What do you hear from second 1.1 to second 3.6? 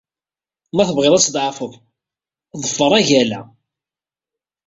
ad tḍeɛfeḍ, ḍfer agal-a.